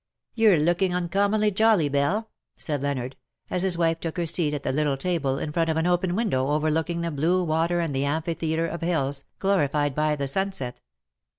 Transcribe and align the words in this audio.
"You^'c 0.39 0.65
looking 0.65 0.95
uncommonly 0.95 1.51
jolly, 1.51 1.87
Belle/' 1.87 2.25
said 2.57 2.81
Leonard, 2.81 3.17
as 3.51 3.61
his 3.61 3.77
wife 3.77 3.99
took 3.99 4.17
her 4.17 4.25
seat 4.25 4.51
at 4.55 4.63
the 4.63 4.71
little 4.71 4.97
table 4.97 5.37
in 5.37 5.51
front 5.51 5.69
of 5.69 5.77
an 5.77 5.85
open 5.85 6.15
window 6.15 6.47
overlooking 6.47 7.01
the 7.01 7.11
blue 7.11 7.43
water 7.43 7.79
and 7.79 7.93
the 7.93 8.05
amphitheatre 8.05 8.65
of 8.65 8.81
hills, 8.81 9.25
glorified 9.37 9.93
by 9.93 10.15
the 10.15 10.27
sunset. 10.27 10.81